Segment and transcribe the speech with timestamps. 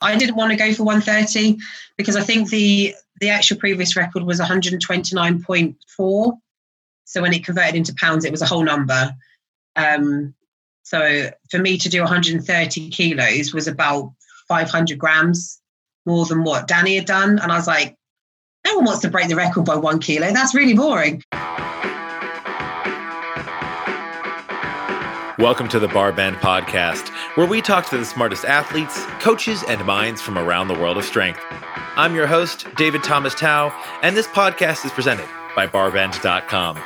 [0.00, 1.58] I didn't want to go for 130
[1.96, 6.38] because I think the the actual previous record was 129.4.
[7.04, 9.14] So when it converted into pounds, it was a whole number.
[9.76, 10.34] Um,
[10.82, 14.12] so for me to do 130 kilos was about
[14.48, 15.60] 500 grams
[16.06, 17.38] more than what Danny had done.
[17.38, 17.94] And I was like,
[18.66, 20.32] no one wants to break the record by one kilo.
[20.32, 21.22] That's really boring.
[25.40, 30.20] Welcome to the Barbend Podcast, where we talk to the smartest athletes, coaches, and minds
[30.20, 31.40] from around the world of strength.
[31.96, 33.72] I'm your host, David Thomas Tao,
[34.02, 35.26] and this podcast is presented
[35.56, 36.76] by barbend.com.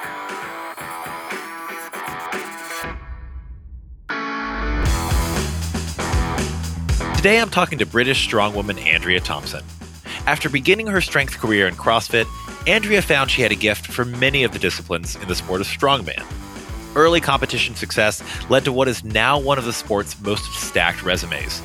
[7.16, 9.64] Today I'm talking to British strongwoman Andrea Thompson.
[10.26, 12.26] After beginning her strength career in CrossFit,
[12.68, 15.66] Andrea found she had a gift for many of the disciplines in the sport of
[15.66, 16.24] strongman
[16.94, 21.62] early competition success led to what is now one of the sport's most stacked resumes.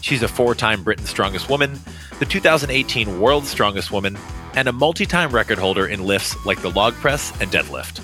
[0.00, 1.78] She's a four time Britain's Strongest Woman,
[2.18, 4.18] the 2018 World's Strongest Woman,
[4.54, 8.02] and a multi time record holder in lifts like the log press and deadlift.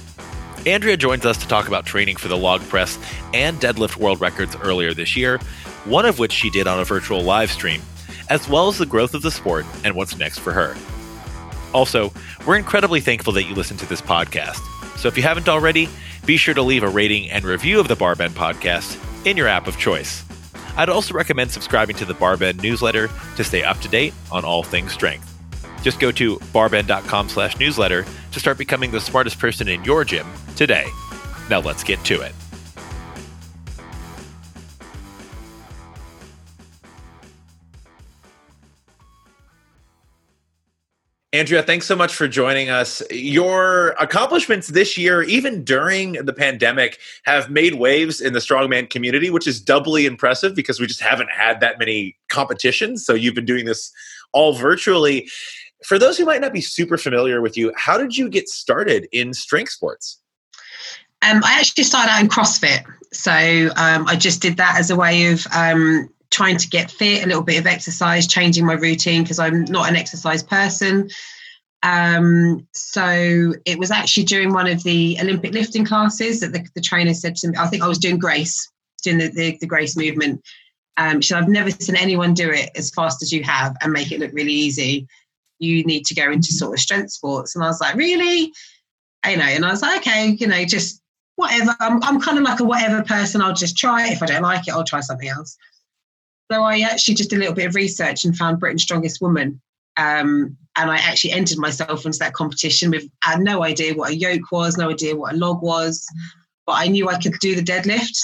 [0.67, 2.99] Andrea joins us to talk about training for the log press
[3.33, 5.39] and deadlift world records earlier this year,
[5.85, 7.81] one of which she did on a virtual live stream,
[8.29, 10.77] as well as the growth of the sport and what's next for her.
[11.73, 12.13] Also,
[12.47, 14.61] we're incredibly thankful that you listen to this podcast.
[14.97, 15.89] So if you haven't already,
[16.27, 19.67] be sure to leave a rating and review of the Barbend podcast in your app
[19.67, 20.25] of choice.
[20.77, 24.63] I'd also recommend subscribing to the Barbend newsletter to stay up to date on all
[24.63, 25.27] things strength.
[25.83, 30.27] Just go to barbend.com slash newsletter to start becoming the smartest person in your gym
[30.57, 30.87] today.
[31.49, 32.35] Now let's get to it.
[41.33, 43.03] Andrea, thanks so much for joining us.
[43.09, 49.31] Your accomplishments this year, even during the pandemic, have made waves in the strongman community,
[49.31, 53.07] which is doubly impressive because we just haven't had that many competitions.
[53.07, 53.93] So you've been doing this
[54.33, 55.31] all virtually.
[55.85, 59.07] For those who might not be super familiar with you, how did you get started
[59.13, 60.19] in strength sports?
[61.23, 62.85] Um, I actually started out in CrossFit.
[63.13, 63.31] So
[63.77, 67.27] um, I just did that as a way of um, trying to get fit, a
[67.27, 71.11] little bit of exercise, changing my routine because I'm not an exercise person.
[71.83, 76.81] Um, so it was actually during one of the Olympic lifting classes that the, the
[76.81, 78.71] trainer said to me, I think I was doing Grace,
[79.03, 80.43] doing the, the, the Grace movement.
[80.97, 83.93] Um, she said, I've never seen anyone do it as fast as you have and
[83.93, 85.09] make it look really easy.
[85.59, 87.55] You need to go into sort of strength sports.
[87.55, 88.53] And I was like, really?
[89.27, 91.01] You know, and I was like, okay, you know, just
[91.37, 91.75] whatever.
[91.81, 93.41] I'm, I'm kind of like a whatever person.
[93.41, 94.13] I'll just try it.
[94.13, 95.57] If I don't like it, I'll try something else.
[96.51, 99.61] So I actually just did a little bit of research and found Britain's Strongest Woman.
[99.97, 104.11] Um, and I actually entered myself into that competition with I had no idea what
[104.11, 106.05] a yoke was, no idea what a log was,
[106.67, 108.19] but I knew I could do the deadlift.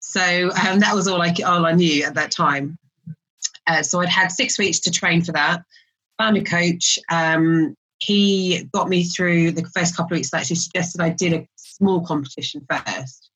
[0.00, 2.76] So um, that was all I all I knew at that time.
[3.66, 5.62] Uh, so I'd had six weeks to train for that.
[6.18, 6.98] Found a coach.
[7.10, 10.32] Um, he got me through the first couple of weeks.
[10.32, 13.30] Actually, suggested I did a small competition first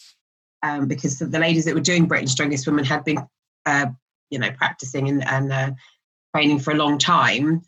[0.63, 3.19] um, because the ladies that were doing Britain's Strongest Women had been
[3.67, 3.87] uh,
[4.35, 5.71] you know practicing and, and uh,
[6.35, 7.63] training for a long time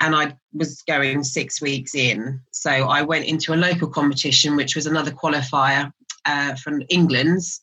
[0.00, 2.40] and I was going six weeks in.
[2.50, 5.92] So I went into a local competition, which was another qualifier
[6.24, 7.60] uh, from England's,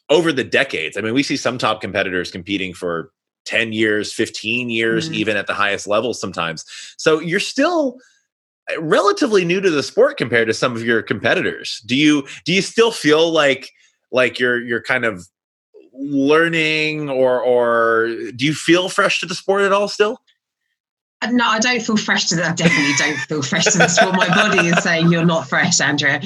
[0.10, 0.98] over the decades.
[0.98, 3.14] I mean, we see some top competitors competing for
[3.51, 5.16] 10 years, 15 years, mm-hmm.
[5.16, 6.63] even at the highest level sometimes.
[6.97, 7.97] So you're still
[8.72, 11.81] uh, relatively new to the sport compared to some of your competitors.
[11.86, 13.71] Do you do you still feel like
[14.09, 15.27] like you're you're kind of
[15.94, 18.07] learning or or
[18.38, 20.21] do you feel fresh to the sport at all still?
[21.21, 22.51] Uh, no, I don't feel fresh to that.
[22.51, 24.15] I definitely don't feel fresh to the sport.
[24.15, 26.21] My body is saying you're not fresh, Andrea.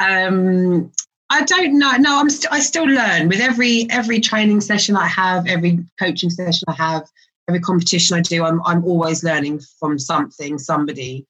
[0.00, 0.92] Um,
[1.30, 1.92] I don't know.
[1.96, 6.30] No, I'm st- I still learn with every every training session I have, every coaching
[6.30, 7.08] session I have,
[7.48, 8.44] every competition I do.
[8.44, 11.26] I'm I'm always learning from something, somebody.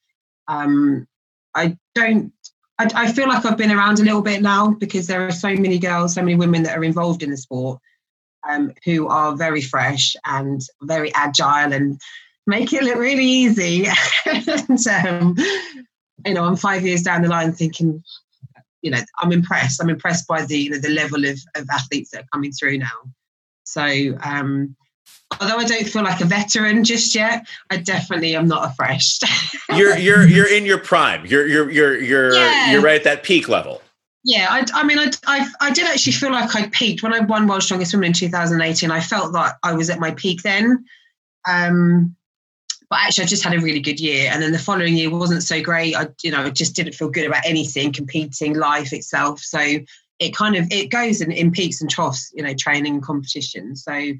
[0.47, 1.06] Um,
[1.55, 2.33] I don't.
[2.79, 5.49] I, I feel like I've been around a little bit now because there are so
[5.49, 7.81] many girls, so many women that are involved in the sport,
[8.49, 12.01] um, who are very fresh and very agile and
[12.47, 13.87] make it look really easy.
[14.27, 15.35] and, um,
[16.25, 18.03] you know, I'm five years down the line thinking,
[18.83, 19.83] you know, I'm impressed.
[19.83, 22.79] I'm impressed by the you know, the level of, of athletes that are coming through
[22.79, 22.99] now.
[23.65, 23.83] So
[24.23, 24.77] um,
[25.41, 29.19] although I don't feel like a veteran just yet, I definitely am not a fresh.
[29.77, 31.27] you're you're you're in your prime.
[31.27, 32.73] You're you're you're you're yeah.
[32.73, 33.83] you're right at that peak level.
[34.25, 37.21] Yeah, I, I mean, I, I, I did actually feel like I peaked when I
[37.21, 38.91] won World's Strongest Woman in 2018.
[38.91, 40.85] I felt that I was at my peak then.
[41.49, 42.17] Um,
[42.90, 45.43] but actually, I just had a really good year, and then the following year wasn't
[45.43, 45.94] so great.
[45.94, 49.40] I, you know, I just didn't feel good about anything, competing, life itself.
[49.40, 49.58] So
[50.19, 53.76] it kind of it goes in, in peaks and troughs, you know, training and competition.
[53.76, 54.12] So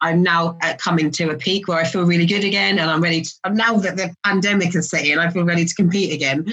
[0.00, 3.22] I'm now coming to a peak where I feel really good again, and I'm ready.
[3.22, 6.44] To, now that the pandemic is setting, I feel ready to compete again.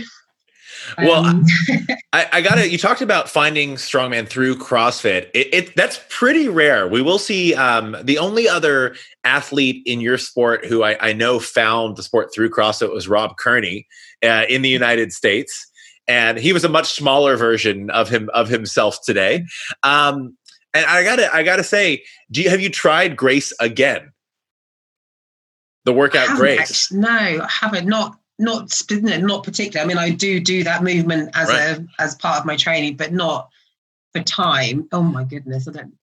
[0.97, 1.45] Well, um,
[2.13, 2.71] I, I got it.
[2.71, 5.29] You talked about finding strongman through CrossFit.
[5.33, 6.87] It, it, that's pretty rare.
[6.87, 11.39] We will see um, the only other athlete in your sport who I, I, know
[11.39, 13.87] found the sport through CrossFit was Rob Kearney
[14.23, 15.69] uh, in the United States,
[16.07, 19.45] and he was a much smaller version of him of himself today.
[19.83, 20.37] Um,
[20.73, 24.11] and I gotta I gotta say, do you have you tried Grace again?
[25.85, 26.59] The workout Grace?
[26.59, 27.87] Actually, no, I haven't.
[27.87, 29.83] Not not not particularly.
[29.83, 31.77] I mean, I do do that movement as right.
[31.77, 33.49] a as part of my training, but not
[34.13, 34.87] for time.
[34.91, 35.93] Oh my goodness, I don't.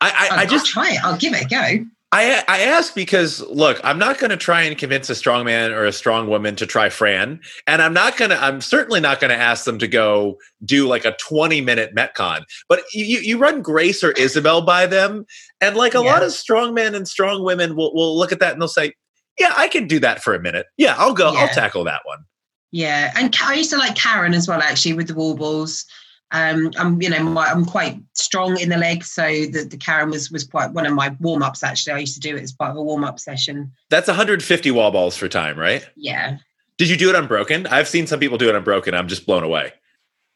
[0.00, 1.04] I I, I just try it.
[1.04, 1.86] I'll give it a go.
[2.14, 5.72] I, I ask because look, I'm not going to try and convince a strong man
[5.72, 8.40] or a strong woman to try Fran, and I'm not going to.
[8.40, 12.44] I'm certainly not going to ask them to go do like a 20 minute metcon.
[12.68, 15.26] But you you run Grace or Isabel by them,
[15.60, 16.12] and like a yeah.
[16.12, 18.92] lot of strong men and strong women will will look at that and they'll say,
[19.38, 20.66] "Yeah, I can do that for a minute.
[20.76, 21.32] Yeah, I'll go.
[21.32, 21.40] Yeah.
[21.40, 22.24] I'll tackle that one."
[22.70, 25.84] Yeah, and I used to like Karen as well, actually, with the wall balls.
[26.32, 30.10] Um, I'm, you know, my, I'm quite strong in the legs, so the, the Karen
[30.10, 31.62] was was quite one of my warm ups.
[31.62, 33.70] Actually, I used to do it as part of a warm up session.
[33.90, 35.88] That's 150 wall balls for time, right?
[35.94, 36.38] Yeah.
[36.76, 37.68] Did you do it unbroken?
[37.68, 38.94] I've seen some people do it unbroken.
[38.94, 39.72] I'm just blown away.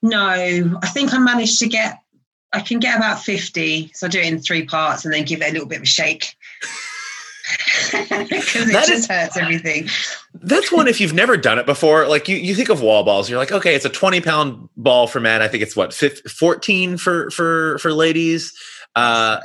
[0.02, 1.98] No, I think I managed to get.
[2.52, 5.42] I can get about 50, so I do it in three parts and then give
[5.42, 6.36] it a little bit of a shake.
[7.90, 9.88] Because it that just is, hurts everything.
[10.34, 12.06] That's one if you've never done it before.
[12.06, 15.06] Like you, you think of wall balls, you're like, okay, it's a 20 pound ball
[15.06, 15.42] for men.
[15.42, 18.52] I think it's what 15, 14 for for for ladies.
[18.94, 19.40] Uh,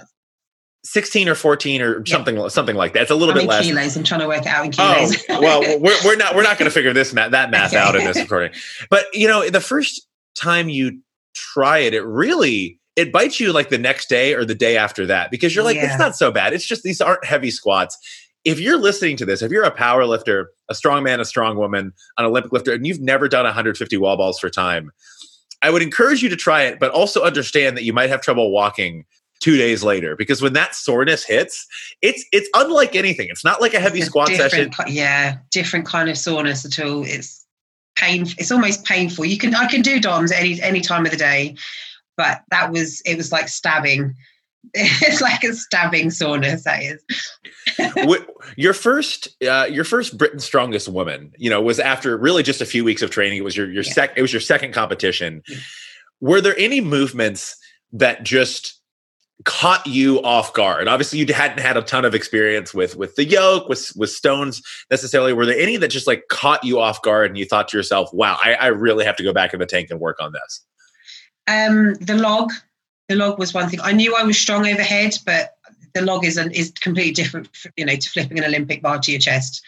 [0.85, 2.47] 16 or 14 or something yeah.
[2.49, 3.03] something like that.
[3.03, 3.65] It's a little bit less.
[3.65, 3.95] Kilos.
[3.95, 5.23] I'm trying to work it out in kilos.
[5.29, 7.81] Oh, well, we're, we're not we're not going to figure this math, that math okay.
[7.81, 8.51] out in this recording.
[8.89, 10.99] But you know, the first time you
[11.33, 15.05] try it, it really it bites you like the next day or the day after
[15.07, 15.85] that because you're like, yeah.
[15.85, 16.53] it's not so bad.
[16.53, 17.97] It's just these aren't heavy squats.
[18.45, 21.57] If you're listening to this, if you're a power lifter, a strong man, a strong
[21.57, 24.91] woman, an Olympic lifter, and you've never done 150 wall balls for time,
[25.61, 28.51] I would encourage you to try it, but also understand that you might have trouble
[28.51, 29.05] walking
[29.39, 31.65] two days later because when that soreness hits,
[32.01, 33.27] it's it's unlike anything.
[33.29, 34.71] It's not like a heavy a squat session.
[34.87, 37.03] Yeah, different kind of soreness at all.
[37.05, 37.45] It's
[37.95, 38.35] painful.
[38.37, 39.25] It's almost painful.
[39.25, 41.55] You can I can do DOMs any any time of the day
[42.17, 44.15] but that was it was like stabbing.
[44.75, 47.03] It's like a stabbing soreness that is.
[48.55, 52.65] Your first uh, your first britain's strongest woman you know was after really just a
[52.65, 53.37] few weeks of training.
[53.37, 53.91] It was your your yeah.
[53.91, 55.43] sec it was your second competition.
[55.49, 55.57] Yeah.
[56.21, 57.57] were there any movements
[57.91, 58.79] that just
[59.43, 60.87] caught you off guard?
[60.87, 64.61] Obviously you hadn't had a ton of experience with with the yoke with with stones
[64.89, 65.33] necessarily.
[65.33, 68.09] Were there any that just like caught you off guard and you thought to yourself
[68.13, 70.63] wow i, I really have to go back in the tank and work on this
[71.47, 72.51] um, the log,
[73.09, 73.81] the log was one thing.
[73.81, 75.55] I knew I was strong overhead, but
[75.93, 79.11] the log is an, is completely different, you know, to flipping an Olympic bar to
[79.11, 79.63] your chest.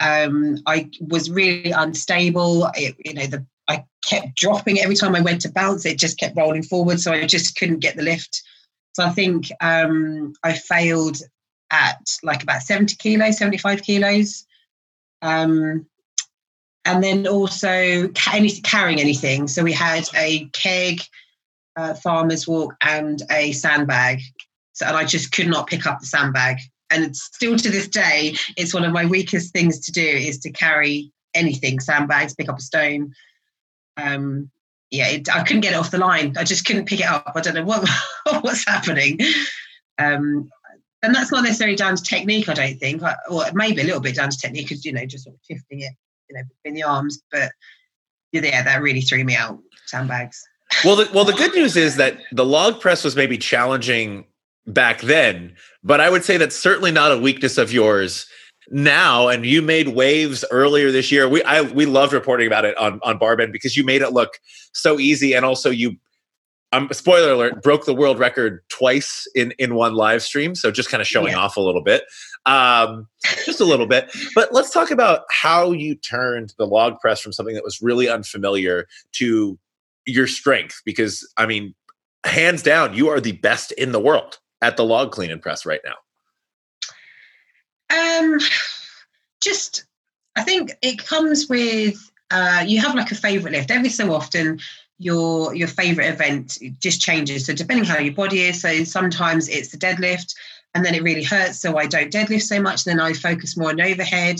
[0.00, 2.68] Um, I was really unstable.
[2.74, 5.86] It, you know, the I kept dropping every time I went to bounce.
[5.86, 8.42] It just kept rolling forward, so I just couldn't get the lift.
[8.94, 11.18] So I think um, I failed
[11.70, 14.46] at like about 70 kilos, 75 kilos.
[15.22, 15.86] Um,
[16.92, 19.48] and then also any carrying anything.
[19.48, 21.00] So we had a keg,
[21.74, 24.20] uh, farmer's walk, and a sandbag.
[24.74, 26.58] So, and I just could not pick up the sandbag.
[26.90, 30.50] And still to this day, it's one of my weakest things to do is to
[30.50, 33.14] carry anything, sandbags, pick up a stone.
[33.96, 34.50] Um,
[34.90, 36.36] yeah, it, I couldn't get it off the line.
[36.36, 37.32] I just couldn't pick it up.
[37.34, 37.88] I don't know what
[38.42, 39.18] what's happening.
[39.98, 40.50] Um,
[41.02, 44.16] and that's not necessarily down to technique, I don't think, or maybe a little bit
[44.16, 45.94] down to technique, because you know, just sort of shifting it
[46.32, 47.22] you know between the arms.
[47.30, 47.52] But
[48.32, 49.58] yeah, that really threw me out.
[49.86, 50.42] Sandbags.
[50.84, 54.24] Well, the, well, the good news is that the log press was maybe challenging
[54.66, 58.26] back then, but I would say that's certainly not a weakness of yours
[58.70, 59.28] now.
[59.28, 61.28] And you made waves earlier this year.
[61.28, 64.38] We I we loved reporting about it on on Barbend because you made it look
[64.72, 65.96] so easy, and also you
[66.72, 70.54] um, spoiler alert, broke the world record twice in in one live stream.
[70.54, 71.38] So just kind of showing yeah.
[71.38, 72.04] off a little bit,
[72.46, 73.06] um,
[73.44, 74.14] just a little bit.
[74.34, 78.08] But let's talk about how you turned the log press from something that was really
[78.08, 79.58] unfamiliar to
[80.06, 80.80] your strength.
[80.84, 81.74] Because I mean,
[82.24, 85.66] hands down, you are the best in the world at the log clean and press
[85.66, 85.96] right now.
[87.90, 88.38] Um,
[89.42, 89.84] just
[90.36, 94.58] I think it comes with uh, you have like a favorite lift every so often
[95.02, 97.46] your your favorite event just changes.
[97.46, 100.34] So depending how your body is, so sometimes it's the deadlift,
[100.74, 102.84] and then it really hurts, so I don't deadlift so much.
[102.84, 104.36] Then I focus more on overhead.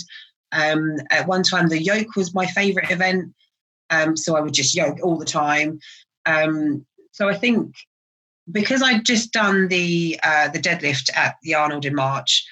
[0.52, 3.34] Um, at one time, the yoke was my favorite event,
[3.90, 5.80] um, so I would just yoke all the time.
[6.26, 7.74] Um, so I think
[8.50, 12.46] because I'd just done the uh, the deadlift at the Arnold in March,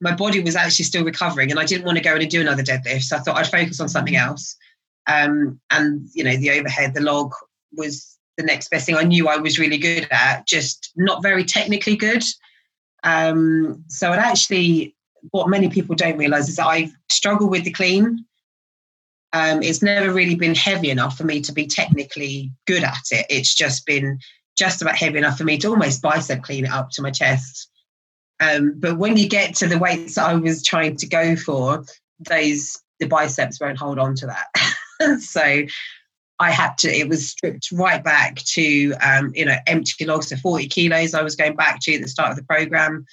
[0.00, 2.40] my body was actually still recovering, and I didn't want to go in and do
[2.40, 3.04] another deadlift.
[3.04, 4.56] So I thought I'd focus on something else.
[5.06, 7.32] Um, and you know, the overhead, the log
[7.76, 11.44] was the next best thing I knew I was really good at, just not very
[11.44, 12.22] technically good.
[13.04, 14.96] Um, so it actually,
[15.30, 18.24] what many people don't realize is that I struggle with the clean.
[19.32, 23.26] Um, it's never really been heavy enough for me to be technically good at it.
[23.28, 24.18] It's just been
[24.56, 27.68] just about heavy enough for me to almost bicep clean it up to my chest.
[28.40, 31.84] Um, but when you get to the weights I was trying to go for,
[32.20, 35.18] those the biceps won't hold on to that.
[35.20, 35.62] so
[36.40, 40.36] I had to, it was stripped right back to, um, you know, empty logs to
[40.36, 43.06] 40 kilos I was going back to at the start of the program.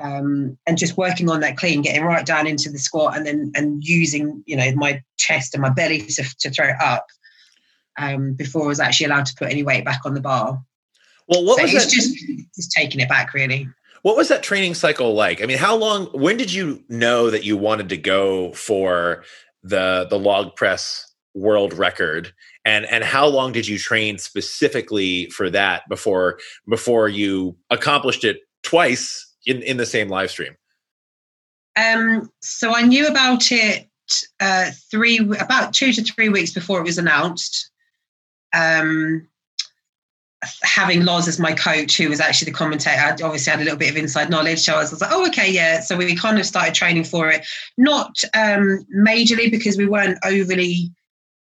[0.00, 3.50] Um, and just working on that clean, getting right down into the squat and then,
[3.56, 7.06] and using, you know, my chest and my belly to, to throw it up
[7.98, 10.62] um, before I was actually allowed to put any weight back on the bar.
[11.26, 11.90] Well, what so was that?
[11.90, 12.16] just,
[12.54, 13.68] just taking it back really.
[14.02, 15.42] What was that training cycle like?
[15.42, 19.24] I mean, how long, when did you know that you wanted to go for
[19.64, 22.32] the, the log press world record
[22.64, 28.38] and and how long did you train specifically for that before before you accomplished it
[28.62, 30.56] twice in in the same live stream
[31.76, 33.88] um so i knew about it
[34.40, 37.70] uh three about two to three weeks before it was announced
[38.54, 39.28] um
[40.62, 43.78] having Loz as my coach, who was actually the commentator, I obviously had a little
[43.78, 44.60] bit of inside knowledge.
[44.60, 45.80] So I was like, oh, okay, yeah.
[45.80, 47.44] So we kind of started training for it,
[47.76, 50.92] not um, majorly because we weren't overly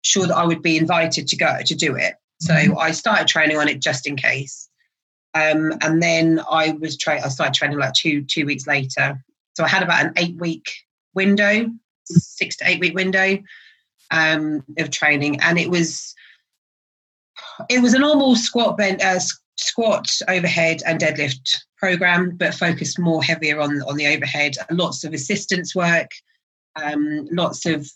[0.04, 2.14] sure that I would be invited to go to do it.
[2.40, 2.78] So mm-hmm.
[2.78, 4.68] I started training on it just in case.
[5.34, 9.22] Um, and then I was tra- I started training like two two weeks later.
[9.54, 10.70] So I had about an eight week
[11.14, 11.70] window,
[12.04, 13.38] six to eight week window
[14.10, 16.14] um, of training, and it was
[17.68, 19.18] it was a normal squat bent uh,
[19.56, 24.54] squat overhead and deadlift program, but focused more heavier on on the overhead.
[24.70, 26.10] Lots of assistance work,
[26.76, 27.90] um, lots of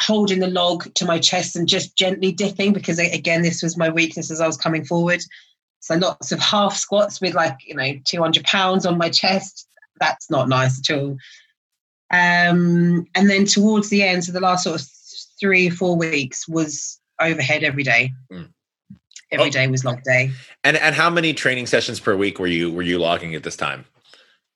[0.00, 3.88] holding the log to my chest and just gently dipping because again this was my
[3.88, 5.20] weakness as i was coming forward.
[5.80, 9.68] So lots of half squats with like you know 200 pounds on my chest.
[10.00, 11.16] That's not nice at all.
[12.10, 14.86] Um, and then towards the end so the last sort of
[15.40, 18.12] three four weeks was overhead every day.
[18.32, 18.48] Mm.
[19.30, 19.50] Every oh.
[19.50, 20.30] day was log day.
[20.64, 23.56] And and how many training sessions per week were you were you logging at this
[23.56, 23.84] time?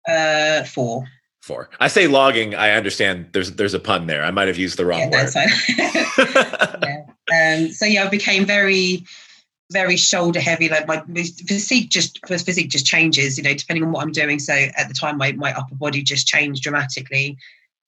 [0.09, 1.07] Uh four
[1.49, 1.69] for.
[1.81, 2.55] I say logging.
[2.55, 3.31] I understand.
[3.33, 4.23] There's there's a pun there.
[4.23, 5.33] I might have used the wrong yeah, word.
[6.83, 7.57] yeah.
[7.57, 9.05] Um, so yeah, I became very
[9.73, 10.69] very shoulder heavy.
[10.69, 13.37] Like my physique just physique just changes.
[13.39, 14.39] You know, depending on what I'm doing.
[14.39, 17.39] So at the time, my my upper body just changed dramatically.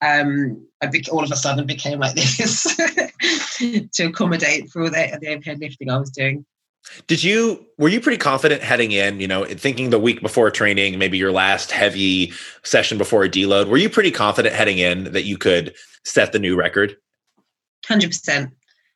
[0.01, 2.63] Um, I be, all of a sudden became like this
[3.93, 6.43] to accommodate for all the, the overhead lifting I was doing.
[7.07, 10.97] Did you were you pretty confident heading in, you know, thinking the week before training,
[10.99, 12.33] maybe your last heavy
[12.63, 15.73] session before a deload, were you pretty confident heading in that you could
[16.03, 16.95] set the new record?
[17.87, 18.51] 100%.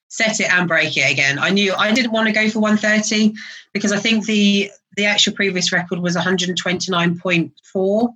[0.08, 1.40] Set it and break it again.
[1.40, 3.34] I knew I didn't want to go for 130
[3.74, 8.14] because I think the the actual previous record was 129.4.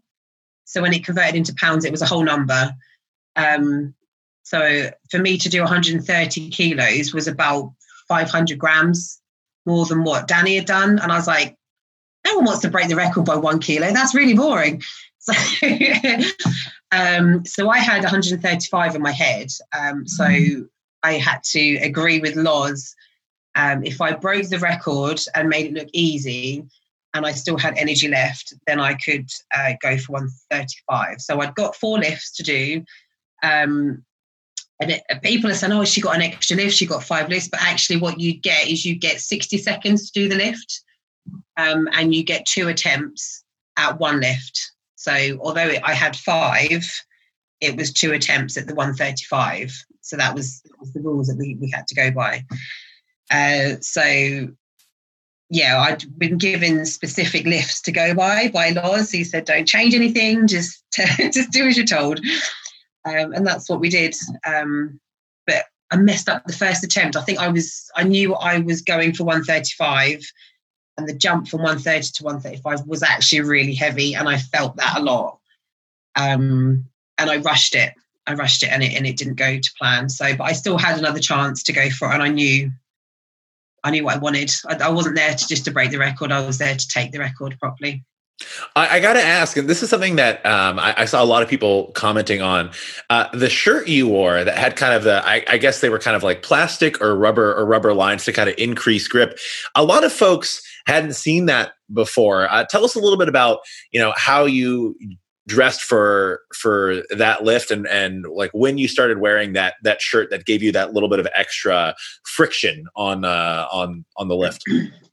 [0.65, 2.73] So when it converted into pounds, it was a whole number.
[3.35, 3.93] Um,
[4.43, 7.73] so for me to do 130 kilos was about
[8.07, 9.18] 500 grams
[9.69, 10.99] more than what Danny had done.
[10.99, 11.55] And I was like,
[12.25, 13.93] no one wants to break the record by one kilo.
[13.93, 14.81] That's really boring.
[15.21, 15.33] So,
[16.93, 19.49] um, so I had 135 in my head.
[19.77, 20.67] Um, so mm.
[21.03, 22.95] I had to agree with Loz.
[23.53, 26.63] Um, if I broke the record and made it look easy,
[27.13, 31.19] and I still had energy left, then I could uh, go for 135.
[31.19, 32.83] So I'd got four lifts to do.
[33.43, 34.05] Um,
[34.79, 37.49] and it, people are saying, oh, she got an extra lift, she got five lifts.
[37.49, 40.81] But actually, what you get is you get 60 seconds to do the lift
[41.57, 43.43] um, and you get two attempts
[43.77, 44.71] at one lift.
[44.95, 46.85] So, although it, I had five,
[47.61, 49.71] it was two attempts at the 135.
[50.01, 52.45] So, that was, that was the rules that we, we had to go by.
[53.31, 54.49] Uh, so,
[55.49, 59.09] yeah, I'd been given specific lifts to go by by Loz.
[59.09, 60.45] He said, "Don't change anything.
[60.45, 62.19] Just just do as you're told,"
[63.05, 64.15] um, and that's what we did.
[64.45, 64.99] Um,
[65.45, 67.15] but I messed up the first attempt.
[67.15, 70.21] I think I was I knew I was going for 135,
[70.97, 74.97] and the jump from 130 to 135 was actually really heavy, and I felt that
[74.97, 75.39] a lot.
[76.15, 76.85] Um,
[77.17, 77.93] and I rushed it.
[78.27, 80.09] I rushed it, and it and it didn't go to plan.
[80.09, 82.71] So, but I still had another chance to go for it, and I knew
[83.83, 84.51] I knew what I wanted.
[84.67, 86.31] I, I, wasn't there to just to break the record.
[86.31, 88.03] I was there to take the record properly.
[88.75, 91.25] I, I got to ask, and this is something that um, I, I, saw a
[91.25, 92.71] lot of people commenting on.
[93.09, 95.99] Uh, the shirt you wore that had kind of the, I, I, guess they were
[95.99, 99.37] kind of like plastic or rubber or rubber lines to kind of increase grip.
[99.75, 102.49] A lot of folks hadn't seen that before.
[102.49, 103.59] Uh, tell us a little bit about,
[103.91, 104.95] you know, how you
[105.47, 110.29] dressed for for that lift and and like when you started wearing that that shirt
[110.29, 114.63] that gave you that little bit of extra friction on uh on on the lift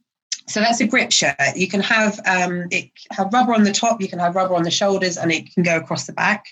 [0.49, 4.01] so that's a grip shirt you can have um it have rubber on the top
[4.01, 6.47] you can have rubber on the shoulders and it can go across the back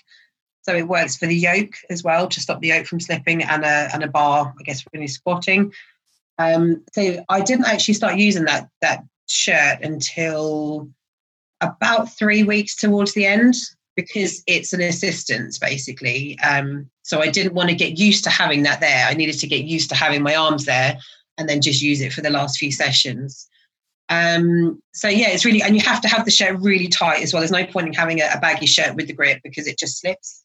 [0.63, 3.63] so it works for the yoke as well to stop the yoke from slipping and
[3.63, 5.71] a and a bar i guess when you're squatting
[6.37, 10.89] um so i didn't actually start using that that shirt until
[11.61, 13.55] about three weeks towards the end
[13.95, 16.37] because it's an assistance basically.
[16.39, 19.07] Um, so I didn't want to get used to having that there.
[19.07, 20.97] I needed to get used to having my arms there
[21.37, 23.47] and then just use it for the last few sessions.
[24.09, 27.33] Um, so yeah, it's really, and you have to have the shirt really tight as
[27.33, 27.41] well.
[27.41, 29.99] There's no point in having a, a baggy shirt with the grip because it just
[29.99, 30.43] slips.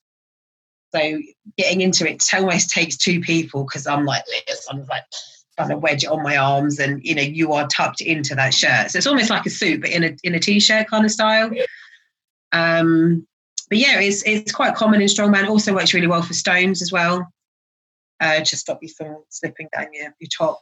[0.94, 1.20] So
[1.56, 4.66] getting into it almost takes two people because I'm like this.
[4.70, 5.04] I'm like
[5.56, 8.54] trying to wedge it on my arms, and you know you are tucked into that
[8.54, 8.90] shirt.
[8.90, 11.50] So it's almost like a suit, but in a in a t-shirt kind of style.
[12.52, 13.26] Um,
[13.68, 15.48] but yeah, it's it's quite common in strongman.
[15.48, 17.28] Also works really well for stones as well,
[18.20, 20.60] uh, to stop you from slipping down your, your top.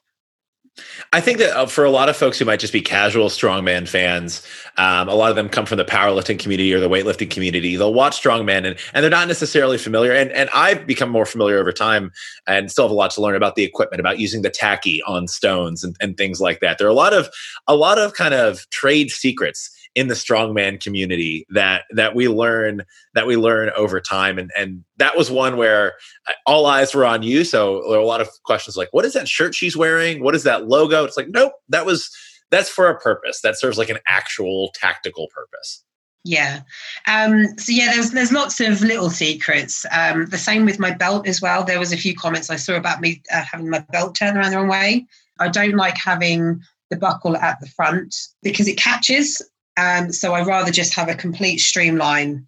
[1.12, 3.88] I think that uh, for a lot of folks who might just be casual strongman
[3.88, 7.76] fans, um, a lot of them come from the powerlifting community or the weightlifting community.
[7.76, 10.12] They'll watch strongman and, and they're not necessarily familiar.
[10.12, 12.12] And, and I've become more familiar over time
[12.46, 15.28] and still have a lot to learn about the equipment, about using the tacky on
[15.28, 16.78] stones and, and things like that.
[16.78, 17.30] There are a lot of
[17.66, 22.82] a lot of kind of trade secrets in the strongman community that that we learn
[23.14, 25.94] that we learn over time and and that was one where
[26.28, 29.04] uh, all eyes were on you so there were a lot of questions like what
[29.04, 32.10] is that shirt she's wearing what is that logo it's like nope that was
[32.50, 35.84] that's for a purpose that serves like an actual tactical purpose
[36.24, 36.60] yeah.
[37.06, 39.86] Um, so yeah, there's there's lots of little secrets.
[39.92, 41.64] Um, the same with my belt as well.
[41.64, 44.50] There was a few comments I saw about me uh, having my belt turned around
[44.50, 45.06] the wrong way.
[45.40, 49.40] I don't like having the buckle at the front because it catches
[49.78, 52.46] um, so I rather just have a complete streamline.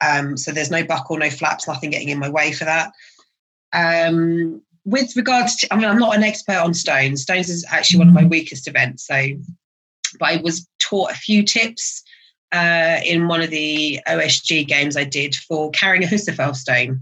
[0.00, 2.92] Um, so there's no buckle, no flaps, nothing getting in my way for that.
[3.72, 7.22] Um, with regards to, I mean, I'm not an expert on stones.
[7.22, 9.06] Stones is actually one of my weakest events.
[9.06, 9.28] So,
[10.18, 12.02] but I was taught a few tips
[12.52, 17.00] uh, in one of the OSG games I did for carrying a Husafell stone.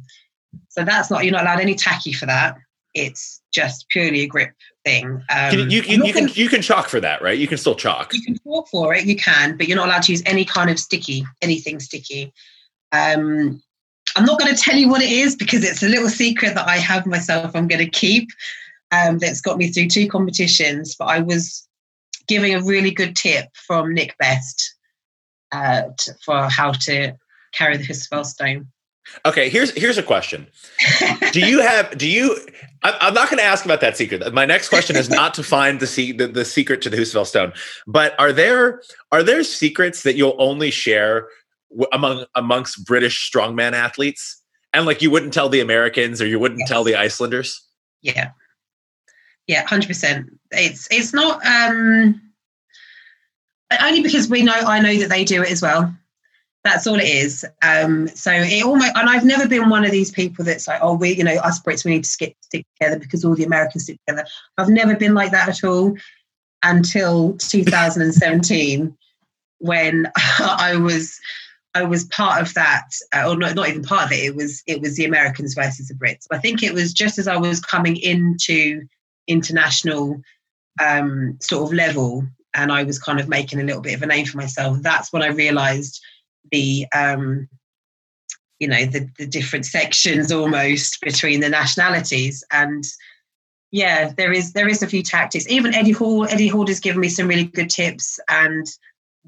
[0.68, 2.56] So that's not you're not allowed any tacky for that.
[2.94, 4.52] It's just purely a grip
[4.84, 5.22] thing.
[5.30, 7.38] Um, you, you, you, you can you can chalk for that, right?
[7.38, 8.12] You can still chalk.
[8.12, 9.04] You can chalk for it.
[9.06, 12.32] You can, but you're not allowed to use any kind of sticky, anything sticky.
[12.92, 13.62] Um,
[14.16, 16.68] I'm not going to tell you what it is because it's a little secret that
[16.68, 17.52] I have myself.
[17.54, 18.28] I'm going to keep.
[18.90, 20.94] Um, that's got me through two competitions.
[20.98, 21.66] But I was
[22.28, 24.74] giving a really good tip from Nick Best
[25.52, 27.14] uh, to, for how to
[27.52, 28.71] carry the Husafell stone.
[29.26, 30.46] Okay, here's here's a question.
[31.32, 32.36] do you have do you
[32.82, 34.32] I'm not going to ask about that secret.
[34.34, 37.52] My next question is not to find the, the, the secret to the Husafell stone,
[37.86, 41.28] but are there are there secrets that you'll only share
[41.92, 46.60] among amongst British strongman athletes, and like you wouldn't tell the Americans or you wouldn't
[46.60, 46.68] yes.
[46.68, 47.64] tell the Icelanders?
[48.00, 48.30] Yeah,
[49.46, 50.26] yeah, hundred percent.
[50.50, 52.20] It's it's not um
[53.80, 55.94] only because we know I know that they do it as well.
[56.64, 57.44] That's all it is.
[57.62, 60.94] Um, so it almost, and I've never been one of these people that's like, oh,
[60.94, 63.84] we, you know, us Brits, we need to stick, stick together because all the Americans
[63.84, 64.26] stick together.
[64.58, 65.96] I've never been like that at all
[66.62, 68.96] until 2017
[69.58, 70.06] when
[70.38, 71.18] I was
[71.74, 74.24] I was part of that, uh, or not, not even part of it.
[74.24, 76.26] It was it was the Americans versus the Brits.
[76.30, 78.82] I think it was just as I was coming into
[79.26, 80.20] international
[80.80, 84.06] um, sort of level, and I was kind of making a little bit of a
[84.06, 84.78] name for myself.
[84.82, 86.00] That's when I realised
[86.50, 87.48] the um,
[88.58, 92.84] you know the, the different sections almost between the nationalities and
[93.70, 97.00] yeah there is there is a few tactics even eddie hall eddie hall has given
[97.00, 98.66] me some really good tips and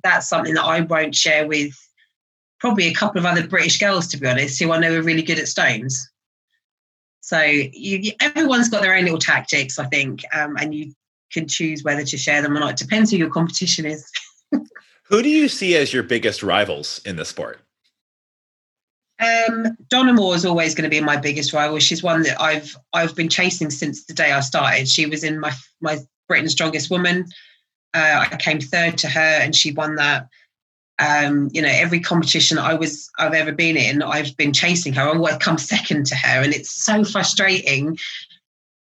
[0.05, 1.72] that's something that i won't share with
[2.61, 5.22] probably a couple of other british girls to be honest who i know are really
[5.22, 6.11] good at stones
[7.20, 10.92] so you, everyone's got their own little tactics i think um, and you
[11.35, 12.70] can choose whether to share them or not.
[12.70, 14.11] It depends who your competition is.
[15.05, 17.61] who do you see as your biggest rivals in the sport?
[19.21, 21.79] Um, Donna Moore is always going to be my biggest rival.
[21.79, 24.88] She's one that I've I've been chasing since the day I started.
[24.88, 27.27] She was in my my Britain's Strongest Woman.
[27.95, 30.29] Uh, I came third to her, and she won that.
[30.99, 35.03] Um, you know, every competition I was I've ever been in, I've been chasing her.
[35.03, 37.99] I always come second to her, and it's so frustrating.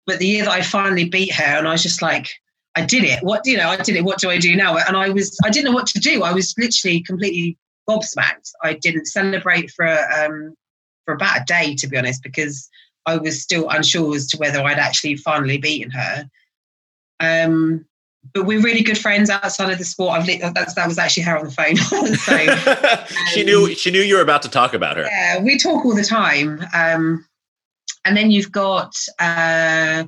[0.05, 2.29] But the year that I finally beat her, and I was just like,
[2.75, 3.23] I did it.
[3.23, 4.03] What you know, I did it.
[4.03, 4.77] What do I do now?
[4.77, 6.23] And I was I didn't know what to do.
[6.23, 7.57] I was literally completely
[7.89, 8.51] gobsmacked.
[8.63, 10.55] I didn't celebrate for um,
[11.05, 12.69] for about a day, to be honest, because
[13.05, 16.29] I was still unsure as to whether I'd actually finally beaten her.
[17.19, 17.85] Um,
[18.33, 20.19] but we're really good friends outside of the sport.
[20.19, 21.75] I've that's, that was actually her on the phone.
[22.15, 25.03] so um, she knew she knew you were about to talk about her.
[25.03, 26.65] Yeah, we talk all the time.
[26.73, 27.25] Um,
[28.03, 30.05] and then you've got uh,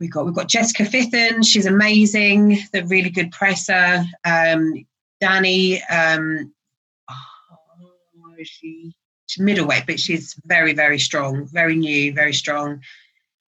[0.00, 1.42] we've got we've got Jessica Fithen.
[1.42, 2.58] She's amazing.
[2.72, 4.04] The really good presser.
[4.24, 4.84] Um,
[5.20, 6.52] Danny, um,
[7.10, 7.16] oh,
[8.42, 8.94] she,
[9.26, 12.80] she's middleweight, but she's very, very strong, very new, very strong.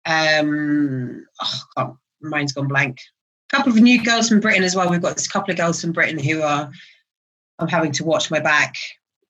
[0.04, 3.00] Um, oh, God, mine's gone blank.
[3.50, 4.90] A couple of new girls from Britain as well.
[4.90, 6.70] We've got a couple of girls from Britain who are.
[7.58, 8.76] I'm having to watch my back.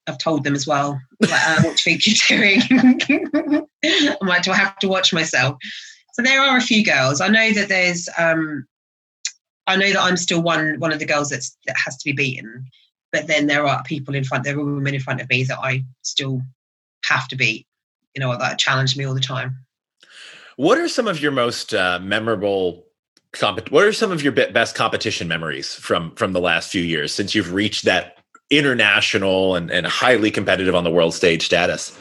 [0.07, 0.99] I've told them as well.
[1.23, 3.67] Uh, what do you think you're doing?
[4.21, 5.57] I'm like, do I have to watch myself?
[6.15, 7.19] So there are a few girls.
[7.19, 8.65] I know that there's um,
[9.67, 12.13] I know that I'm still one one of the girls that's that has to be
[12.13, 12.65] beaten,
[13.11, 15.59] but then there are people in front, there are women in front of me that
[15.59, 16.41] I still
[17.03, 17.67] have to beat.
[18.15, 19.57] You know, that challenge me all the time.
[20.55, 22.85] What are some of your most uh, memorable?
[23.33, 27.13] Comp- what are some of your best competition memories from from the last few years
[27.13, 31.91] since you've reached that international and, and highly competitive on the world stage status?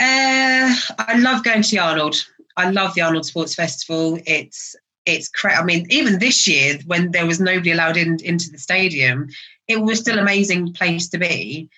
[0.00, 2.16] Uh, I love going to the Arnold.
[2.56, 4.18] I love the Arnold Sports Festival.
[4.26, 4.74] It's
[5.06, 5.56] it's crazy.
[5.56, 9.28] I mean, even this year when there was nobody allowed in into the stadium,
[9.68, 11.70] it was still an amazing place to be.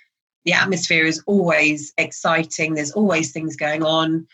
[0.44, 2.74] The atmosphere is always exciting.
[2.74, 4.26] There's always things going on.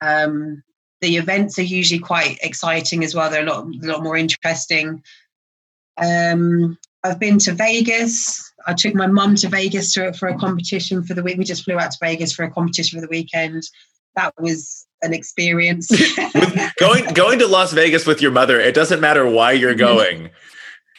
[0.00, 0.62] Um,
[1.00, 3.30] the events are usually quite exciting as well.
[3.30, 5.02] They're a lot, a lot more interesting.
[5.96, 8.52] Um, I've been to Vegas.
[8.66, 11.36] I took my mum to Vegas to, for a competition for the week.
[11.36, 13.64] We just flew out to Vegas for a competition for the weekend.
[14.14, 15.90] That was an experience.
[16.78, 19.78] going going to Las Vegas with your mother, it doesn't matter why you're mm-hmm.
[19.78, 20.30] going.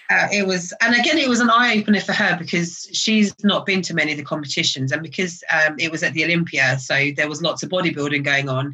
[0.09, 3.65] Uh, it was, and again, it was an eye opener for her because she's not
[3.65, 7.09] been to many of the competitions, and because um, it was at the Olympia, so
[7.15, 8.73] there was lots of bodybuilding going on.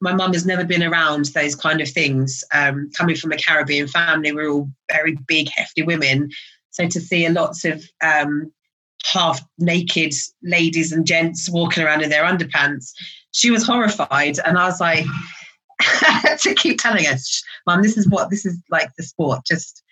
[0.00, 2.42] My mum has never been around those kind of things.
[2.52, 6.30] Um, coming from a Caribbean family, we're all very big, hefty women,
[6.72, 8.52] so to see a lots of um,
[9.04, 12.92] half naked ladies and gents walking around in their underpants
[13.32, 15.04] she was horrified, and I was like,
[16.40, 19.44] to keep telling us, Mum, this is what this is like the sport.
[19.46, 19.82] Just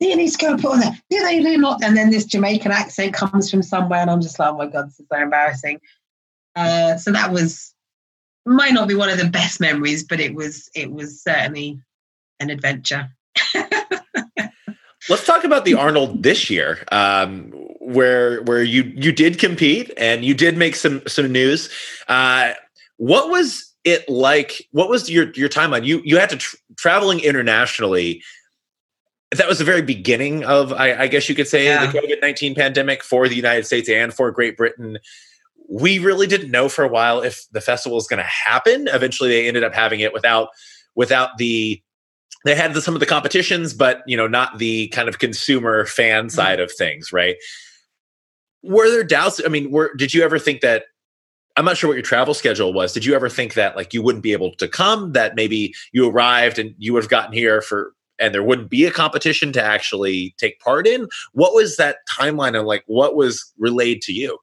[0.00, 0.98] you need to go and put on there.
[1.10, 1.82] Do they do not?
[1.82, 4.88] And then this Jamaican accent comes from somewhere, and I'm just like, oh my god,
[4.88, 5.80] this is so embarrassing.
[6.54, 7.74] Uh, so that was
[8.46, 11.80] might not be one of the best memories, but it was it was certainly
[12.40, 13.08] an adventure.
[15.08, 20.24] Let's talk about the Arnold this year, um, where where you you did compete and
[20.24, 21.68] you did make some some news.
[22.08, 22.52] Uh,
[22.96, 24.66] what was it like?
[24.72, 25.84] What was your your timeline?
[25.84, 28.22] You you had to tra- traveling internationally.
[29.32, 31.86] That was the very beginning of, I, I guess you could say, yeah.
[31.86, 34.98] the COVID nineteen pandemic for the United States and for Great Britain.
[35.68, 38.88] We really didn't know for a while if the festival was going to happen.
[38.88, 40.48] Eventually, they ended up having it without
[40.94, 41.82] without the
[42.44, 45.86] they had the, some of the competitions, but you know, not the kind of consumer
[45.86, 46.30] fan mm-hmm.
[46.30, 47.36] side of things, right?
[48.62, 49.40] Were there doubts?
[49.44, 50.84] I mean, were did you ever think that?
[51.58, 52.92] I'm not sure what your travel schedule was.
[52.92, 55.12] Did you ever think that like you wouldn't be able to come?
[55.12, 58.84] That maybe you arrived and you would have gotten here for and there wouldn't be
[58.84, 61.08] a competition to actually take part in?
[61.32, 64.38] What was that timeline and like what was relayed to you?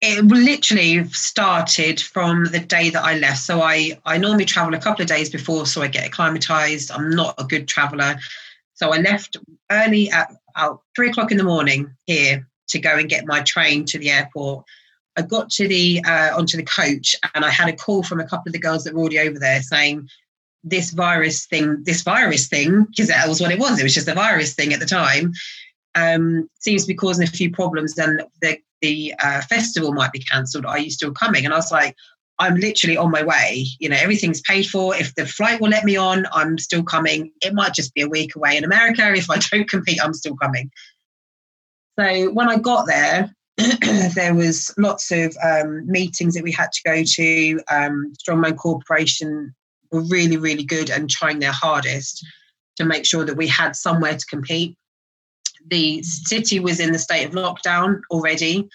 [0.00, 3.38] It literally started from the day that I left.
[3.38, 6.90] So I, I normally travel a couple of days before so I get acclimatized.
[6.90, 8.16] I'm not a good traveler.
[8.74, 9.38] So I left
[9.70, 13.84] early at about three o'clock in the morning here to go and get my train
[13.86, 14.64] to the airport.
[15.16, 18.28] I got to the uh, onto the coach and I had a call from a
[18.28, 20.08] couple of the girls that were already over there saying
[20.62, 23.80] this virus thing, this virus thing, because that was what it was.
[23.80, 25.32] It was just a virus thing at the time.
[25.94, 27.96] Um, seems to be causing a few problems.
[27.96, 30.66] And the the uh, festival might be cancelled.
[30.66, 31.44] Are you still coming?
[31.44, 31.96] And I was like,
[32.38, 33.66] I'm literally on my way.
[33.78, 34.94] You know, everything's paid for.
[34.94, 37.32] If the flight will let me on, I'm still coming.
[37.40, 39.12] It might just be a week away in America.
[39.16, 40.70] If I don't compete, I'm still coming.
[41.98, 43.34] So when I got there,
[44.14, 47.60] there was lots of um, meetings that we had to go to.
[47.70, 49.54] Um, Strongman Corporation
[49.90, 52.24] were really, really good and trying their hardest
[52.76, 54.76] to make sure that we had somewhere to compete.
[55.68, 58.68] The city was in the state of lockdown already.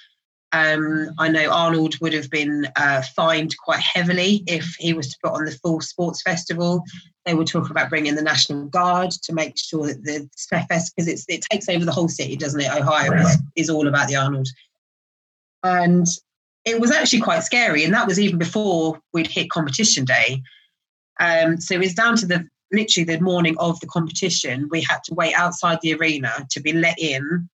[0.53, 5.17] Um, I know Arnold would have been uh, fined quite heavily if he was to
[5.23, 6.83] put on the full sports festival.
[7.25, 10.27] They were talking about bringing the National Guard to make sure that the
[10.67, 12.69] fest, because it takes over the whole city, doesn't it?
[12.69, 14.49] Ohio is, is all about the Arnold.
[15.63, 16.05] And
[16.65, 17.85] it was actually quite scary.
[17.85, 20.41] And that was even before we'd hit competition day.
[21.19, 24.67] Um, so it was down to the literally the morning of the competition.
[24.69, 27.49] We had to wait outside the arena to be let in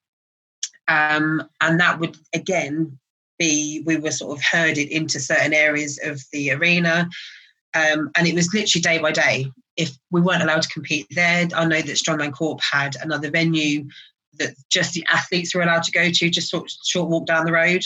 [0.89, 2.99] um, and that would again
[3.39, 7.09] be, we were sort of herded into certain areas of the arena.
[7.75, 9.47] Um, and it was literally day by day.
[9.77, 13.87] If we weren't allowed to compete there, I know that Strongman Corp had another venue
[14.39, 17.53] that just the athletes were allowed to go to, just sort short walk down the
[17.53, 17.83] road.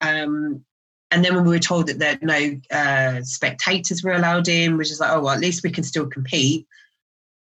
[0.00, 0.64] Um,
[1.10, 4.90] and then when we were told that there no uh, spectators were allowed in, which
[4.90, 6.66] is like, oh well, at least we can still compete.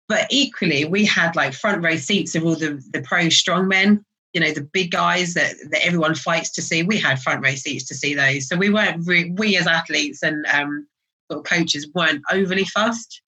[0.09, 4.40] But equally, we had like front row seats of all the the pro strongmen you
[4.40, 6.83] know the big guys that, that everyone fights to see.
[6.83, 8.49] We had front row seats to see those.
[8.49, 10.87] So we weren't re- we as athletes and um,
[11.31, 13.23] sort of coaches weren't overly fussed.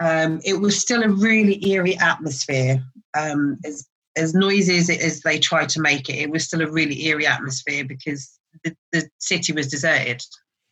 [0.00, 2.82] Um, it was still a really eerie atmosphere.
[3.16, 6.70] Um, as as noisy as, as they tried to make it it was still a
[6.70, 10.20] really eerie atmosphere because the, the city was deserted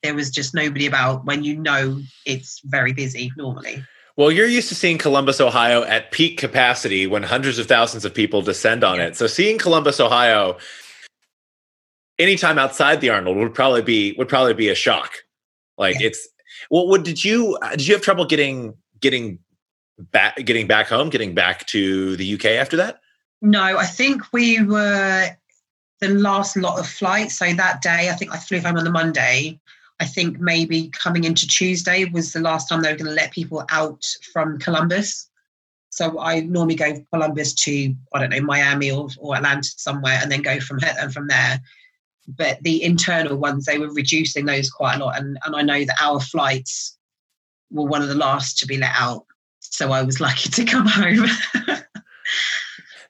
[0.02, 4.68] there was just nobody about when you know it's very busy normally well, you're used
[4.68, 8.98] to seeing Columbus, Ohio at peak capacity when hundreds of thousands of people descend on
[8.98, 9.06] yeah.
[9.06, 9.16] it.
[9.16, 10.58] So seeing Columbus, Ohio
[12.18, 15.12] anytime outside the Arnold would probably be would probably be a shock.
[15.78, 16.08] Like yeah.
[16.08, 16.28] it's
[16.70, 19.38] well, what did you did you have trouble getting getting
[19.98, 23.00] back getting back home, getting back to the UK after that?
[23.40, 25.30] No, I think we were
[26.02, 27.38] the last lot of flights.
[27.38, 29.58] So that day, I think I flew home on the Monday.
[30.00, 33.30] I think maybe coming into Tuesday was the last time they were going to let
[33.30, 35.30] people out from Columbus.
[35.90, 40.32] So I normally go Columbus to I don't know Miami or, or Atlanta somewhere, and
[40.32, 41.60] then go from and from there.
[42.26, 45.84] But the internal ones they were reducing those quite a lot, and and I know
[45.84, 46.96] that our flights
[47.70, 49.24] were one of the last to be let out.
[49.60, 51.28] So I was lucky to come home.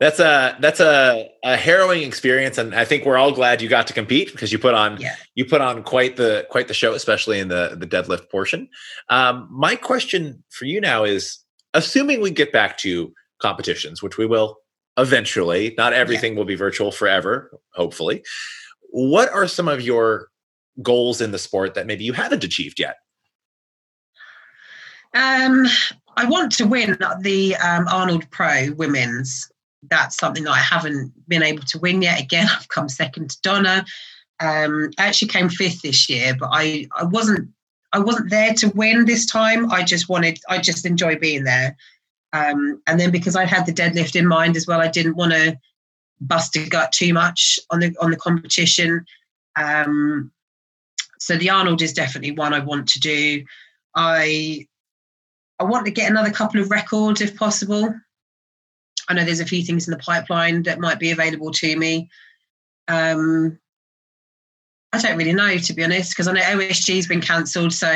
[0.02, 3.86] That's a that's a, a harrowing experience and i think we're all glad you got
[3.86, 5.14] to compete because you put on yeah.
[5.36, 8.68] you put on quite the quite the show especially in the the deadlift portion
[9.10, 11.38] um, my question for you now is
[11.72, 14.58] assuming we get back to competitions which we will
[14.96, 16.38] eventually not everything yeah.
[16.38, 18.24] will be virtual forever hopefully
[18.90, 20.28] what are some of your
[20.82, 22.96] goals in the sport that maybe you haven't achieved yet
[25.14, 25.66] um,
[26.16, 29.51] I want to win the um, Arnold Pro Women's
[29.90, 32.20] that's something that I haven't been able to win yet.
[32.20, 33.84] Again, I've come second to Donna.
[34.40, 37.50] Um, I actually came fifth this year, but I, I wasn't
[37.92, 39.70] I wasn't there to win this time.
[39.70, 41.76] I just wanted I just enjoy being there.
[42.32, 45.32] Um, and then because I had the deadlift in mind as well, I didn't want
[45.32, 45.58] to
[46.20, 49.04] bust a gut too much on the on the competition.
[49.56, 50.32] Um,
[51.18, 53.44] so the Arnold is definitely one I want to do.
[53.94, 54.66] I
[55.58, 57.94] I want to get another couple of records if possible.
[59.08, 62.08] I know there's a few things in the pipeline that might be available to me.
[62.88, 63.58] Um,
[64.92, 67.72] I don't really know, to be honest, because I know OSG's been cancelled.
[67.72, 67.88] So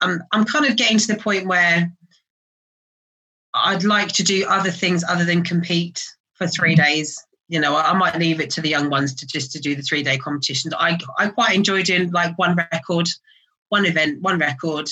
[0.00, 1.90] I'm, I'm kind of getting to the point where
[3.54, 6.04] I'd like to do other things other than compete
[6.34, 7.16] for three days.
[7.48, 9.76] You know, I, I might leave it to the young ones to just to do
[9.76, 10.74] the three day competitions.
[10.76, 13.06] I, I quite enjoy doing like one record,
[13.68, 14.88] one event, one record,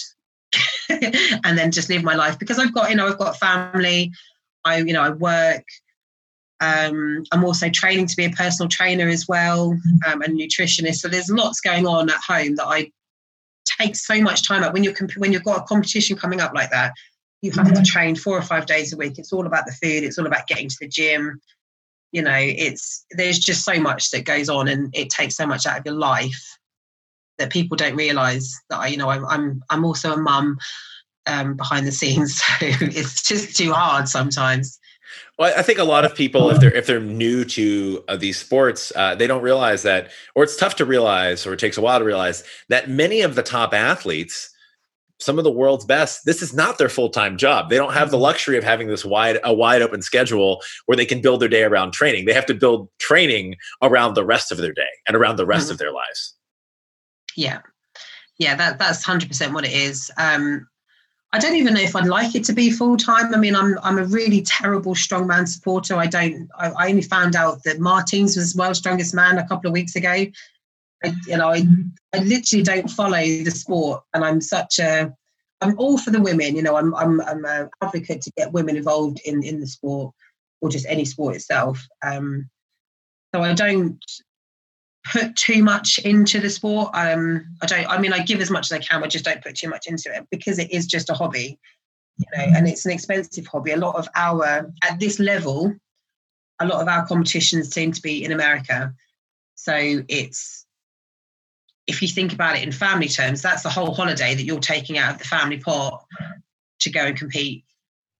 [0.88, 4.12] and then just live my life because I've got, you know, I've got family,
[4.64, 5.64] I, you know, I work.
[6.60, 10.96] Um, I'm also training to be a personal trainer as well, um, and nutritionist.
[10.96, 12.90] So there's lots going on at home that I
[13.80, 14.72] take so much time up.
[14.72, 16.92] When you're comp- when you've got a competition coming up like that,
[17.40, 19.18] you have to train four or five days a week.
[19.18, 20.04] It's all about the food.
[20.04, 21.40] It's all about getting to the gym.
[22.12, 25.66] You know, it's there's just so much that goes on, and it takes so much
[25.66, 26.58] out of your life
[27.38, 30.58] that people don't realise that I, you know, I'm I'm, I'm also a mum
[31.26, 32.40] um, behind the scenes.
[32.60, 34.78] So it's just too hard sometimes.
[35.38, 38.38] Well, I think a lot of people, if they're if they're new to uh, these
[38.38, 41.80] sports, uh, they don't realize that, or it's tough to realize, or it takes a
[41.80, 44.50] while to realize that many of the top athletes,
[45.18, 47.70] some of the world's best, this is not their full time job.
[47.70, 48.24] They don't have the mm-hmm.
[48.24, 51.64] luxury of having this wide a wide open schedule where they can build their day
[51.64, 52.26] around training.
[52.26, 55.64] They have to build training around the rest of their day and around the rest
[55.64, 55.72] mm-hmm.
[55.72, 56.34] of their lives.
[57.36, 57.60] Yeah,
[58.38, 60.10] yeah, that that's hundred percent what it is.
[60.18, 60.68] Um,
[61.34, 63.34] I don't even know if I'd like it to be full time.
[63.34, 65.96] I mean, I'm I'm a really terrible strongman supporter.
[65.96, 66.48] I don't.
[66.58, 69.72] I, I, only found out that Martins was the world's strongest man a couple of
[69.72, 70.26] weeks ago.
[71.04, 71.64] I, you know, I
[72.12, 75.14] I literally don't follow the sport, and I'm such a
[75.62, 76.54] I'm all for the women.
[76.54, 80.14] You know, I'm I'm I'm an advocate to get women involved in in the sport
[80.60, 81.86] or just any sport itself.
[82.02, 82.50] Um,
[83.34, 84.04] so I don't
[85.12, 86.90] put too much into the sport.
[86.94, 87.86] Um, I don't.
[87.86, 89.04] I mean, I give as much as I can.
[89.04, 91.58] I just don't put too much into it because it is just a hobby,
[92.16, 93.72] you know, and it's an expensive hobby.
[93.72, 95.74] A lot of our at this level,
[96.60, 98.94] a lot of our competitions seem to be in America,
[99.54, 99.74] so
[100.08, 100.66] it's
[101.86, 104.98] if you think about it in family terms, that's the whole holiday that you're taking
[104.98, 106.04] out of the family pot
[106.80, 107.64] to go and compete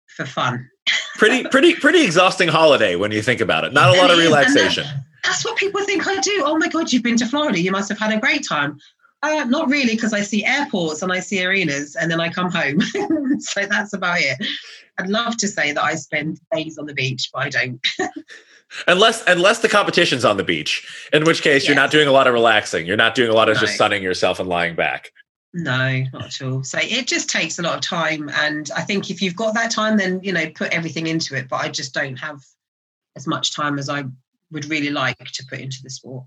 [0.09, 0.69] for fun.
[1.17, 3.73] pretty, pretty, pretty exhausting holiday when you think about it.
[3.73, 4.85] Not a lot of relaxation.
[5.23, 6.43] That, that's what people think I do.
[6.45, 7.61] Oh my God, you've been to Florida.
[7.61, 8.79] You must have had a great time.
[9.23, 12.51] Uh, not really, because I see airports and I see arenas and then I come
[12.51, 12.81] home.
[13.39, 14.45] so that's about it.
[14.99, 17.87] I'd love to say that I spend days on the beach, but I don't.
[18.89, 21.69] unless unless the competition's on the beach, in which case yes.
[21.69, 22.85] you're not doing a lot of relaxing.
[22.85, 23.61] You're not doing a lot of no.
[23.61, 25.11] just sunning yourself and lying back.
[25.55, 26.65] No, not at all.
[26.65, 29.71] So it just takes a lot of time, and I think if you've got that
[29.71, 31.49] time, then you know put everything into it.
[31.49, 32.41] But I just don't have
[33.17, 34.05] as much time as I
[34.53, 36.25] would really like to put into the sport.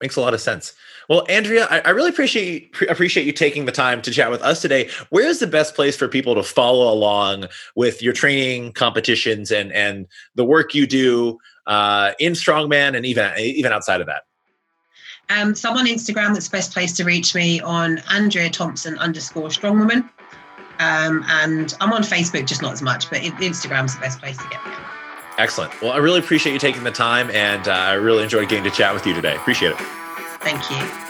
[0.00, 0.72] Makes a lot of sense.
[1.10, 4.62] Well, Andrea, I, I really appreciate appreciate you taking the time to chat with us
[4.62, 4.88] today.
[5.10, 7.46] Where is the best place for people to follow along
[7.76, 13.30] with your training, competitions, and and the work you do uh, in strongman and even
[13.38, 14.22] even outside of that?
[15.28, 16.32] Um, so I'm on Instagram.
[16.32, 20.08] That's the best place to reach me on Andrea Thompson underscore strongwoman.
[20.78, 24.48] Um, and I'm on Facebook, just not as much, but Instagram's the best place to
[24.48, 24.72] get me.
[25.40, 25.80] Excellent.
[25.80, 28.70] Well, I really appreciate you taking the time, and uh, I really enjoyed getting to
[28.70, 29.36] chat with you today.
[29.36, 29.78] Appreciate it.
[30.40, 31.09] Thank you.